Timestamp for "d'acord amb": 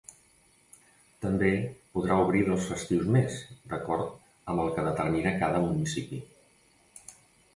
3.73-4.63